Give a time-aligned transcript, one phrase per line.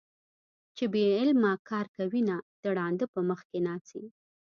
[0.75, 4.03] چې بې علمه کار کوينه- د ړانده په مخ کې ناڅي